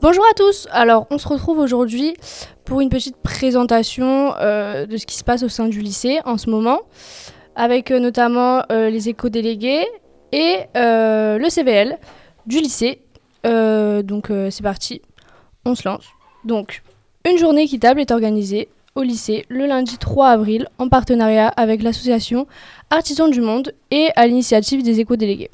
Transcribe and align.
Bonjour 0.00 0.24
à 0.30 0.34
tous, 0.34 0.68
alors 0.70 1.06
on 1.10 1.18
se 1.18 1.28
retrouve 1.28 1.58
aujourd'hui 1.58 2.14
pour 2.64 2.80
une 2.80 2.88
petite 2.88 3.16
présentation 3.16 4.32
euh, 4.38 4.86
de 4.86 4.96
ce 4.96 5.04
qui 5.04 5.16
se 5.16 5.24
passe 5.24 5.42
au 5.42 5.48
sein 5.48 5.68
du 5.68 5.80
lycée 5.80 6.20
en 6.24 6.38
ce 6.38 6.48
moment, 6.48 6.82
avec 7.56 7.90
euh, 7.90 7.98
notamment 7.98 8.62
euh, 8.70 8.90
les 8.90 9.08
éco-délégués 9.08 9.86
et 10.32 10.58
le 10.74 11.48
CVL 11.48 11.98
du 12.46 12.60
lycée. 12.60 13.00
donc 13.44 14.30
c'est 14.50 14.62
parti, 14.62 15.02
on 15.64 15.74
se 15.74 15.88
lance. 15.88 16.06
Donc, 16.44 16.82
une 17.28 17.38
journée 17.38 17.62
équitable 17.62 18.00
est 18.00 18.10
organisée 18.10 18.68
au 18.94 19.02
lycée 19.02 19.44
le 19.48 19.66
lundi 19.66 19.98
3 19.98 20.28
avril 20.28 20.68
en 20.78 20.88
partenariat 20.88 21.48
avec 21.48 21.82
l'association 21.82 22.46
Artisans 22.90 23.30
du 23.30 23.40
Monde 23.40 23.72
et 23.90 24.08
à 24.16 24.26
l'initiative 24.26 24.82
des 24.82 25.00
éco-délégués. 25.00 25.50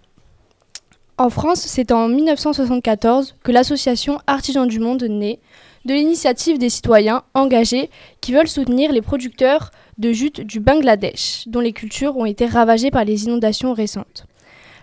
En 1.17 1.31
France, 1.31 1.61
c'est 1.61 1.93
en 1.93 2.09
1974 2.09 3.37
que 3.45 3.53
l'association 3.53 4.19
Artisans 4.27 4.67
du 4.67 4.81
Monde 4.81 5.05
naît, 5.05 5.39
de 5.85 5.95
l'initiative 5.95 6.59
des 6.59 6.71
citoyens 6.71 7.23
engagés 7.35 7.89
qui 8.21 8.33
veulent 8.33 8.49
soutenir 8.49 8.91
les 8.91 9.03
producteurs 9.03 9.71
de 9.99 10.13
jute 10.13 10.41
du 10.41 10.59
Bangladesh, 10.59 11.45
dont 11.47 11.61
les 11.61 11.73
cultures 11.73 12.17
ont 12.17 12.25
été 12.25 12.47
ravagées 12.47 12.91
par 12.91 13.05
les 13.05 13.25
inondations 13.25 13.75
récentes. 13.75 14.27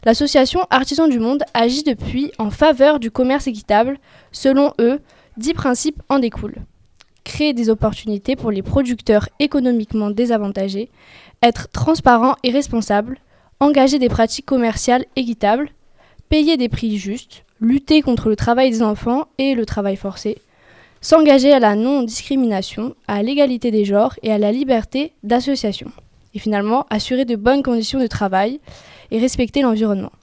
L'association 0.05 0.62
Artisans 0.70 1.09
du 1.09 1.20
Monde 1.20 1.44
agit 1.54 1.84
depuis 1.84 2.32
en 2.38 2.49
faveur 2.49 2.99
du 2.99 3.12
commerce 3.12 3.48
équitable. 3.48 3.99
Selon 4.32 4.73
eux, 4.79 5.02
dix 5.35 5.54
principes 5.54 6.02
en 6.07 6.20
découlent. 6.20 6.63
Créer 7.26 7.54
des 7.54 7.70
opportunités 7.70 8.38
pour 8.38 8.51
les 8.51 8.63
producteurs 8.63 9.27
économiquement 9.40 10.10
désavantagés, 10.10 10.90
être 11.43 11.68
transparent 11.70 12.35
et 12.43 12.51
responsable, 12.51 13.20
engager 13.60 13.99
des 13.99 14.10
pratiques 14.10 14.45
commerciales 14.45 15.05
équitables, 15.18 15.71
payer 16.32 16.55
des 16.55 16.70
prix 16.70 16.98
justes, 16.98 17.43
lutter 17.60 18.01
contre 18.01 18.29
le 18.29 18.37
travail 18.37 18.71
des 18.71 18.82
enfants 18.82 19.27
et 19.37 19.54
le 19.54 19.65
travail 19.65 19.98
forcé, 19.98 20.38
s'engager 21.01 21.51
à 21.51 21.60
la 21.60 21.76
non-discrimination, 21.76 22.96
à 23.10 23.21
l'égalité 23.21 23.70
des 23.70 23.84
genres 23.84 24.15
et 24.23 24.32
à 24.32 24.38
la 24.38 24.54
liberté 24.54 25.12
d'association. 25.23 25.91
Et 26.34 26.40
finalement, 26.40 26.85
assurer 26.90 27.26
de 27.26 27.35
bonnes 27.35 27.63
conditions 27.63 27.99
de 27.99 28.07
travail 28.07 28.62
et 29.12 29.20
respecter 29.20 29.62
l'environnement. 29.62 30.13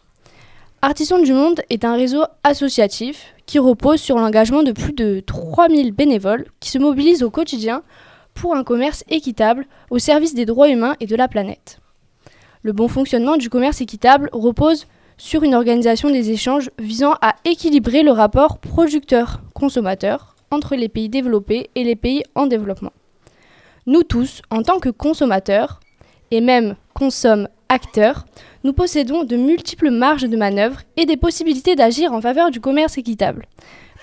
Artisans 0.80 1.22
du 1.22 1.34
Monde 1.34 1.60
est 1.68 1.84
un 1.84 1.94
réseau 1.94 2.24
associatif 2.42 3.34
qui 3.44 3.58
repose 3.58 4.00
sur 4.00 4.16
l'engagement 4.16 4.62
de 4.62 4.72
plus 4.72 4.94
de 4.94 5.20
3000 5.20 5.92
bénévoles 5.92 6.46
qui 6.58 6.70
se 6.70 6.78
mobilisent 6.78 7.22
au 7.22 7.30
quotidien 7.30 7.82
pour 8.32 8.56
un 8.56 8.64
commerce 8.64 9.04
équitable 9.10 9.66
au 9.90 9.98
service 9.98 10.32
des 10.32 10.46
droits 10.46 10.70
humains 10.70 10.96
et 11.00 11.06
de 11.06 11.16
la 11.16 11.28
planète. 11.28 11.80
Le 12.62 12.72
bon 12.72 12.88
fonctionnement 12.88 13.36
du 13.36 13.50
commerce 13.50 13.82
équitable 13.82 14.30
repose 14.32 14.86
sur 15.18 15.42
une 15.42 15.54
organisation 15.54 16.10
des 16.10 16.30
échanges 16.30 16.70
visant 16.78 17.14
à 17.20 17.34
équilibrer 17.44 18.02
le 18.02 18.12
rapport 18.12 18.58
producteur-consommateur 18.58 20.36
entre 20.50 20.76
les 20.76 20.88
pays 20.88 21.08
développés 21.08 21.68
et 21.74 21.84
les 21.84 21.96
pays 21.96 22.22
en 22.34 22.46
développement. 22.46 22.92
Nous 23.86 24.04
tous, 24.04 24.42
en 24.50 24.62
tant 24.62 24.78
que 24.78 24.88
consommateurs, 24.88 25.80
et 26.30 26.40
même 26.40 26.76
consomme-acteurs, 26.94 28.26
nous 28.64 28.72
possédons 28.72 29.24
de 29.24 29.36
multiples 29.36 29.90
marges 29.90 30.28
de 30.28 30.36
manœuvre 30.36 30.80
et 30.96 31.06
des 31.06 31.16
possibilités 31.16 31.74
d'agir 31.74 32.12
en 32.12 32.20
faveur 32.20 32.50
du 32.50 32.60
commerce 32.60 32.98
équitable. 32.98 33.46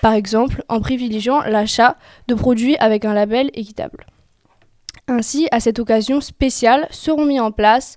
Par 0.02 0.12
exemple, 0.12 0.62
en 0.68 0.80
privilégiant 0.80 1.40
l'achat 1.42 1.96
de 2.28 2.34
produits 2.34 2.76
avec 2.78 3.04
un 3.04 3.14
label 3.14 3.50
équitable. 3.54 4.06
Ainsi, 5.08 5.46
à 5.52 5.60
cette 5.60 5.78
occasion 5.78 6.20
spéciale, 6.20 6.88
seront 6.90 7.24
mis 7.24 7.40
en 7.40 7.52
place 7.52 7.96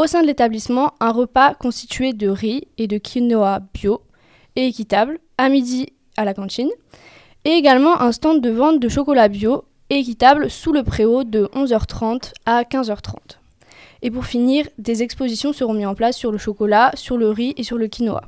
au 0.00 0.06
sein 0.06 0.22
de 0.22 0.26
l'établissement, 0.26 0.94
un 1.00 1.12
repas 1.12 1.52
constitué 1.52 2.14
de 2.14 2.26
riz 2.26 2.66
et 2.78 2.86
de 2.86 2.96
quinoa 2.96 3.60
bio 3.74 4.00
et 4.56 4.66
équitable 4.66 5.18
à 5.36 5.50
midi 5.50 5.88
à 6.16 6.24
la 6.24 6.32
cantine, 6.32 6.70
et 7.44 7.50
également 7.50 8.00
un 8.00 8.10
stand 8.10 8.40
de 8.40 8.48
vente 8.48 8.80
de 8.80 8.88
chocolat 8.88 9.28
bio 9.28 9.64
et 9.90 9.98
équitable 9.98 10.48
sous 10.48 10.72
le 10.72 10.84
préau 10.84 11.22
de 11.22 11.50
11h30 11.54 12.32
à 12.46 12.62
15h30. 12.62 13.12
Et 14.00 14.10
pour 14.10 14.24
finir, 14.24 14.66
des 14.78 15.02
expositions 15.02 15.52
seront 15.52 15.74
mises 15.74 15.86
en 15.86 15.94
place 15.94 16.16
sur 16.16 16.32
le 16.32 16.38
chocolat, 16.38 16.92
sur 16.94 17.18
le 17.18 17.28
riz 17.28 17.52
et 17.58 17.62
sur 17.62 17.76
le 17.76 17.86
quinoa. 17.86 18.22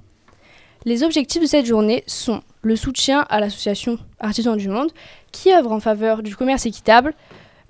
Les 0.84 1.02
objectifs 1.02 1.40
de 1.40 1.46
cette 1.46 1.64
journée 1.64 2.04
sont 2.06 2.42
le 2.60 2.76
soutien 2.76 3.24
à 3.30 3.40
l'association 3.40 3.98
Artisans 4.20 4.58
du 4.58 4.68
Monde, 4.68 4.90
qui 5.30 5.50
œuvre 5.54 5.72
en 5.72 5.80
faveur 5.80 6.22
du 6.22 6.36
commerce 6.36 6.66
équitable, 6.66 7.14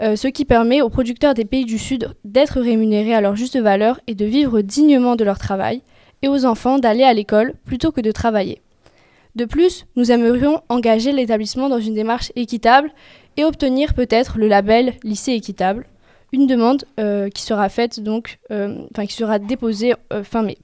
euh, 0.01 0.17
ce 0.17 0.29
qui 0.29 0.45
permet 0.45 0.81
aux 0.81 0.89
producteurs 0.89 1.35
des 1.35 1.45
pays 1.45 1.65
du 1.65 1.79
Sud 1.79 2.15
d'être 2.25 2.61
rémunérés 2.61 3.15
à 3.15 3.21
leur 3.21 3.37
juste 3.37 3.59
valeur 3.59 4.01
et 4.07 4.15
de 4.15 4.25
vivre 4.25 4.61
dignement 4.63 5.17
de 5.17 5.25
leur 5.25 5.39
travail, 5.39 5.83
et 6.23 6.29
aux 6.29 6.45
enfants 6.45 6.79
d'aller 6.79 7.03
à 7.03 7.13
l'école 7.13 7.55
plutôt 7.65 7.93
que 7.93 8.01
de 8.01 8.13
travailler. 8.13 8.63
De 9.35 9.45
plus, 9.45 9.87
nous 9.97 10.13
aimerions 10.13 10.61
engager 10.69 11.13
l'établissement 11.13 11.69
dans 11.69 11.81
une 11.81 11.95
démarche 11.95 12.33
équitable 12.37 12.93
et 13.37 13.45
obtenir 13.45 13.95
peut-être 13.95 14.39
le 14.39 14.47
label 14.47 14.95
lycée 15.03 15.33
équitable, 15.33 15.87
une 16.33 16.47
demande 16.47 16.85
euh, 17.01 17.29
qui 17.29 17.43
sera 17.43 17.69
faite 17.69 18.01
donc, 18.01 18.39
euh, 18.51 18.87
qui 19.07 19.15
sera 19.15 19.39
déposée 19.39 19.95
fin 20.23 20.43
mai. 20.43 20.59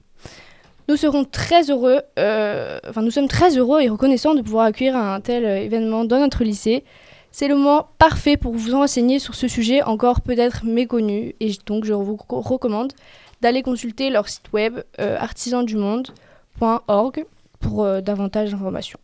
Nous 0.87 0.95
serons 0.95 1.23
très 1.23 1.69
heureux, 1.69 2.01
nous 2.17 3.11
sommes 3.11 3.27
très 3.27 3.57
heureux 3.57 3.81
et 3.81 3.89
reconnaissants 3.89 4.33
de 4.33 4.41
pouvoir 4.41 4.65
accueillir 4.65 4.95
un 4.95 5.21
tel 5.21 5.45
événement 5.45 6.03
dans 6.03 6.19
notre 6.19 6.43
lycée. 6.43 6.83
C'est 7.31 7.47
le 7.47 7.55
moment 7.55 7.89
parfait 7.97 8.37
pour 8.37 8.53
vous 8.53 8.73
enseigner 8.73 9.19
sur 9.19 9.35
ce 9.35 9.47
sujet 9.47 9.83
encore 9.83 10.21
peut-être 10.21 10.65
méconnu 10.65 11.35
et 11.39 11.51
donc 11.65 11.85
je 11.85 11.93
vous 11.93 12.17
recommande 12.29 12.93
d'aller 13.41 13.61
consulter 13.61 14.09
leur 14.09 14.27
site 14.27 14.51
web 14.51 14.79
euh, 14.99 15.17
artisandumonde.org 15.17 17.25
pour 17.59 17.83
euh, 17.83 18.01
davantage 18.01 18.51
d'informations. 18.51 18.99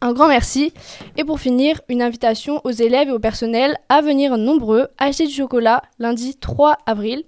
Un 0.00 0.12
grand 0.12 0.28
merci 0.28 0.72
et 1.16 1.24
pour 1.24 1.40
finir, 1.40 1.80
une 1.88 2.02
invitation 2.02 2.60
aux 2.64 2.70
élèves 2.70 3.08
et 3.08 3.12
au 3.12 3.18
personnel 3.18 3.76
à 3.88 4.02
venir 4.02 4.36
nombreux 4.36 4.88
acheter 4.98 5.26
du 5.26 5.32
chocolat 5.32 5.82
lundi 5.98 6.36
3 6.36 6.76
avril 6.84 7.24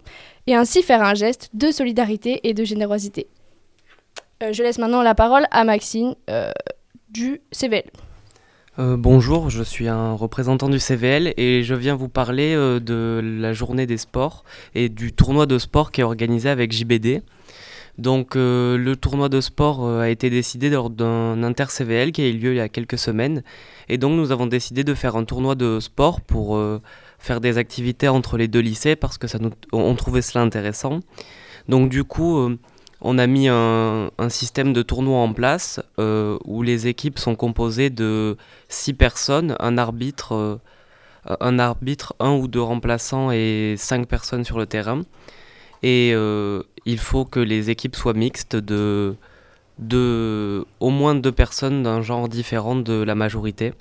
et 0.47 0.55
ainsi 0.55 0.83
faire 0.83 1.03
un 1.03 1.15
geste 1.15 1.51
de 1.55 1.71
solidarité 1.71 2.41
et 2.43 2.55
de 2.55 2.65
générosité. 2.65 3.29
Euh, 4.43 4.53
je 4.53 4.63
laisse 4.63 4.79
maintenant 4.79 5.03
la 5.03 5.15
parole 5.15 5.47
à 5.51 5.65
Maxine 5.65 6.15
du 7.11 7.41
CVL. 7.53 7.91
Euh, 8.79 8.97
bonjour, 8.97 9.51
je 9.51 9.65
suis 9.65 9.89
un 9.89 10.13
représentant 10.13 10.69
du 10.69 10.79
CVL 10.79 11.35
et 11.37 11.65
je 11.65 11.75
viens 11.75 11.97
vous 11.97 12.09
parler 12.09 12.55
euh, 12.55 12.79
de 12.79 13.21
la 13.41 13.53
journée 13.53 13.87
des 13.87 13.97
sports 13.97 14.45
et 14.77 14.89
du 14.89 15.13
tournoi 15.13 15.47
de 15.47 15.59
sport 15.59 15.91
qui 15.91 16.01
est 16.01 16.05
organisé 16.05 16.49
avec 16.49 16.71
JBD. 16.71 17.23
Donc 17.99 18.37
euh, 18.37 18.79
le 18.79 18.95
tournoi 18.95 19.29
de 19.29 19.41
sport 19.41 19.89
a 19.89 20.09
été 20.09 20.31
décidé 20.31 20.71
lors 20.71 20.91
d'un 20.91 21.43
inter-CVL 21.43 22.13
qui 22.13 22.23
a 22.23 22.29
eu 22.29 22.35
lieu 22.35 22.53
il 22.53 22.59
y 22.59 22.61
a 22.61 22.69
quelques 22.69 22.99
semaines 22.99 23.43
et 23.89 23.99
donc 23.99 24.13
nous 24.13 24.31
avons 24.31 24.47
décidé 24.47 24.85
de 24.85 24.95
faire 24.95 25.17
un 25.17 25.25
tournoi 25.25 25.57
de 25.57 25.81
sport 25.81 26.21
pour 26.21 26.63
faire 27.19 27.41
des 27.41 27.59
activités 27.59 28.07
entre 28.07 28.37
les 28.37 28.47
deux 28.47 28.61
lycées 28.61 28.95
parce 28.95 29.19
que 29.19 29.27
ça 29.27 29.41
nous, 29.41 29.51
on 29.73 29.97
trouvait 29.97 30.23
cela 30.23 30.45
intéressant. 30.45 31.01
Donc 31.69 31.89
du 31.89 32.05
coup 32.05 32.57
on 33.01 33.19
a 33.19 33.27
mis 33.27 33.49
un, 33.49 34.11
système 34.29 34.73
de 34.73 34.83
tournoi 34.83 35.19
en 35.19 35.33
place 35.33 35.81
euh, 35.99 36.39
où 36.45 36.63
les 36.63 36.89
équipes 36.89 37.19
sont 37.19 37.37
composées 37.37 37.91
de 37.91 38.37
six 38.69 38.93
personnes, 38.93 39.57
un 39.61 39.79
arbitre, 39.79 40.35
euh, 40.35 40.57
un 41.41 41.59
arbitre, 41.59 42.15
un 42.19 42.33
ou 42.33 42.49
deux 42.49 42.63
remplaçants 42.63 43.31
et 43.31 43.77
cinq 43.79 44.09
personnes 44.09 44.45
sur 44.45 44.59
le 44.59 44.67
terrain. 44.67 45.03
Et 45.83 46.11
euh, 46.13 46.63
il 46.87 46.99
faut 46.99 47.25
que 47.25 47.39
les 47.41 47.71
équipes 47.71 47.95
soient 47.95 48.15
mixtes 48.15 48.57
de, 48.57 49.15
de 49.79 50.67
au 50.81 50.91
moins 50.91 51.15
deux 51.15 51.33
personnes 51.33 51.85
d'un 51.85 52.03
genre 52.03 52.29
différent 52.29 52.75
de 52.75 53.03
la 53.03 53.15
majorité. 53.15 53.75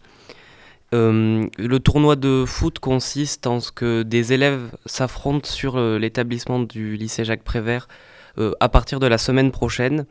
le 0.91 1.77
tournoi 1.79 2.15
de 2.15 2.45
foot 2.45 2.77
consiste 2.77 3.47
en 3.47 3.59
ce 3.59 3.71
que 3.71 4.03
des 4.03 4.31
élèves 4.31 4.75
s'affrontent 4.85 5.49
sur 5.49 5.79
l'établissement 5.79 6.59
du 6.59 6.97
lycée 6.97 7.25
Jacques 7.25 7.43
Prévert 7.43 7.87
à 8.59 8.69
partir 8.69 8.99
de 8.99 9.07
la 9.07 9.17
semaine 9.17 9.51
prochaine 9.51 10.05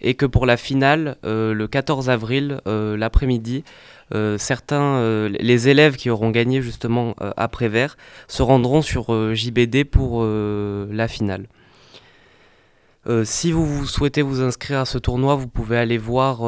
et 0.00 0.14
que 0.14 0.26
pour 0.26 0.46
la 0.46 0.56
finale, 0.56 1.16
euh, 1.24 1.52
le 1.52 1.68
14 1.68 2.08
avril, 2.10 2.60
euh, 2.66 2.96
l'après-midi, 2.96 3.64
certains, 4.38 5.28
les 5.28 5.68
élèves 5.68 5.94
qui 5.94 6.10
auront 6.10 6.30
gagné 6.30 6.62
justement 6.62 7.14
après 7.36 7.68
vert, 7.68 7.96
se 8.26 8.42
rendront 8.42 8.82
sur 8.82 9.34
JBD 9.36 9.84
pour 9.84 10.24
la 10.24 11.06
finale. 11.06 11.46
si 13.22 13.52
vous 13.52 13.86
souhaitez 13.86 14.22
vous 14.22 14.40
inscrire 14.40 14.80
à 14.80 14.84
ce 14.84 14.98
tournoi, 14.98 15.36
vous 15.36 15.46
pouvez 15.46 15.76
aller 15.76 15.96
voir 15.96 16.40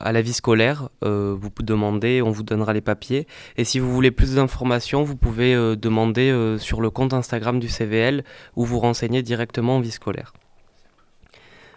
à 0.00 0.12
la 0.12 0.22
vie 0.22 0.32
scolaire. 0.32 0.88
Euh, 1.04 1.34
vous 1.38 1.50
pouvez 1.50 1.66
demander, 1.66 2.22
on 2.22 2.30
vous 2.30 2.42
donnera 2.42 2.72
les 2.72 2.80
papiers. 2.80 3.26
Et 3.56 3.64
si 3.64 3.78
vous 3.78 3.92
voulez 3.92 4.10
plus 4.10 4.34
d'informations, 4.34 5.02
vous 5.02 5.16
pouvez 5.16 5.54
euh, 5.54 5.76
demander 5.76 6.30
euh, 6.30 6.58
sur 6.58 6.80
le 6.80 6.90
compte 6.90 7.12
Instagram 7.12 7.60
du 7.60 7.68
CVL 7.68 8.24
ou 8.56 8.64
vous 8.64 8.78
renseigner 8.78 9.22
directement 9.22 9.76
en 9.76 9.80
vie 9.80 9.90
scolaire. 9.90 10.32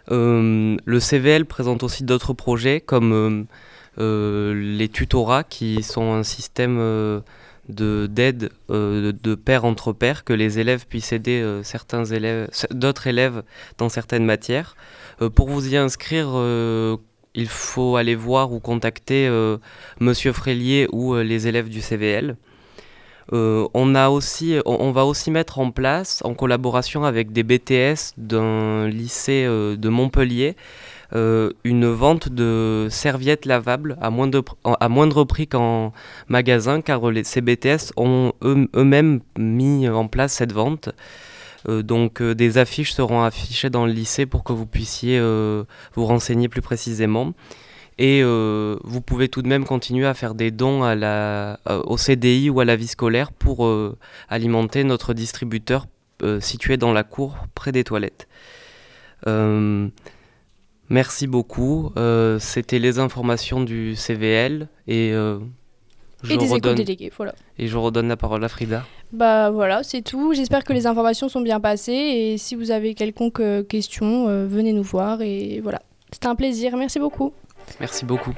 le 0.10 1.00
CVL 1.00 1.46
présente 1.46 1.84
aussi 1.84 2.04
d'autres 2.04 2.34
projets 2.34 2.80
comme 2.82 3.48
les 3.98 4.90
tutorats 4.90 5.44
qui 5.44 5.84
sont 5.84 6.14
un 6.14 6.24
système 6.24 6.78
d'aide 7.68 8.52
de, 8.70 9.12
de, 9.12 9.36
pair 9.36 9.66
entre 9.66 9.92
pairs, 9.92 10.24
que 10.24 10.32
les 10.32 10.60
élèves 10.60 10.86
puissent 10.88 11.12
aider 11.12 11.44
certains 11.64 12.04
d'autres 12.72 13.08
élèves 13.08 13.44
dans 13.78 13.90
certaines 13.90 14.24
matières. 14.24 14.78
pour 15.36 15.50
vous 15.50 15.74
y 15.74 15.76
inscrire, 15.76 16.30
il 17.38 17.48
faut 17.48 17.96
aller 17.96 18.16
voir 18.16 18.52
ou 18.52 18.60
contacter 18.60 19.30
Monsieur 20.02 20.34
Frélier 20.34 20.88
ou 20.92 21.16
les 21.16 21.48
élèves 21.48 21.70
du 21.70 21.80
CVL. 21.80 22.36
Euh, 23.34 23.68
on, 23.74 23.96
a 23.96 24.10
aussi, 24.10 24.56
on, 24.66 24.92
va 24.92 25.06
aussi 25.06 25.32
mettre 25.32 25.60
en 25.60 25.72
place, 25.72 26.22
en 26.24 26.34
collaboration 26.34 27.04
avec 27.04 27.32
des 27.34 27.44
BTS 27.44 28.14
d'un 28.18 28.88
lycée 28.88 29.44
euh, 29.46 29.76
de 29.76 29.90
Montpellier, 29.90 30.56
euh, 31.14 31.52
une 31.64 31.88
vente 31.88 32.30
de 32.30 32.88
serviettes 32.90 33.46
lavables 33.46 33.98
à 34.02 34.10
moindre, 34.10 34.44
à 34.64 35.26
prix 35.26 35.48
qu'en 35.48 35.92
magasin, 36.30 36.82
car 36.82 37.12
les, 37.12 37.24
ces 37.24 37.42
BTS 37.42 37.92
ont 37.98 38.32
eux-mêmes 38.44 39.20
mis 39.38 39.90
en 39.90 40.08
place 40.08 40.34
cette 40.34 40.54
vente. 40.54 40.90
Donc 41.68 42.22
des 42.22 42.58
affiches 42.58 42.94
seront 42.94 43.24
affichées 43.24 43.70
dans 43.70 43.86
le 43.86 43.92
lycée 43.92 44.26
pour 44.26 44.44
que 44.44 44.54
vous 44.54 44.66
puissiez 44.66 45.20
vous 45.20 46.06
renseigner 46.06 46.50
plus 46.50 46.62
précisément. 46.62 47.34
Et 47.98 48.22
euh, 48.24 48.78
vous 48.84 49.02
pouvez 49.02 49.28
tout 49.28 49.42
de 49.42 49.48
même 49.48 49.66
continuer 49.66 50.06
à 50.06 50.14
faire 50.14 50.36
des 50.36 50.52
dons 50.52 50.84
à 50.84 50.94
la, 50.94 51.60
euh, 51.68 51.82
au 51.86 51.98
CDI 51.98 52.50
ou 52.50 52.60
à 52.60 52.66
la 52.66 52.76
vie 52.76 52.88
scolaire 52.88 53.32
pour 53.32 53.66
euh, 53.66 53.98
alimenter 54.30 54.84
notre 54.84 55.14
distributeur 55.14 55.88
situé 56.40 56.78
dans 56.78 56.94
la 56.94 57.04
cour 57.04 57.38
près 57.54 57.72
des 57.72 57.84
toilettes. 57.84 58.28
merci 60.90 61.28
beaucoup. 61.28 61.92
C'était 62.40 62.80
les 62.80 62.98
informations 62.98 63.62
du 63.62 63.96
CVL 63.96 64.68
et 64.88 65.12
je 65.12 66.34
et 66.34 66.38
des 66.38 66.48
redonne... 66.48 66.84
voilà. 67.16 67.36
Et 67.60 67.68
je 67.68 67.78
redonne 67.78 68.08
la 68.08 68.18
parole 68.18 68.44
à 68.44 68.50
Frida. 68.50 68.84
Bah 69.12 69.52
voilà, 69.52 69.84
c'est 69.84 70.02
tout. 70.02 70.34
J'espère 70.34 70.64
que 70.64 70.74
les 70.74 70.86
informations 70.86 71.30
sont 71.30 71.42
bien 71.42 71.60
passées 71.60 71.94
et 71.94 72.38
si 72.38 72.56
vous 72.56 72.72
avez 72.72 72.94
quelconque 72.94 73.42
question, 73.68 74.26
venez 74.48 74.74
nous 74.74 74.84
voir 74.84 75.22
et 75.22 75.60
voilà. 75.62 75.82
C'était 76.12 76.28
un 76.28 76.36
plaisir. 76.36 76.76
Merci 76.78 77.00
beaucoup. 77.00 77.34
Merci 77.80 78.06
beaucoup. 78.06 78.34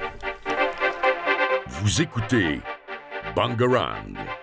Vous 1.66 2.02
écoutez 2.02 2.60
Bangarang. 3.34 4.39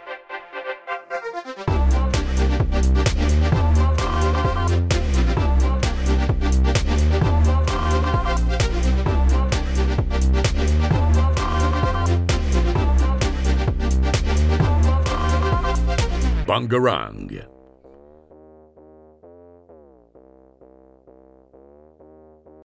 Bangarang. 16.47 17.56